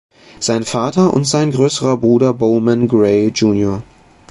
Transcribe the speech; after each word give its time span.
Sein 0.39 0.63
Vater 0.63 1.13
und 1.13 1.25
sein 1.27 1.51
größerer 1.51 1.97
Bruder 1.97 2.33
Bowman 2.33 2.87
Gray, 2.87 3.27
Jr. 3.27 3.83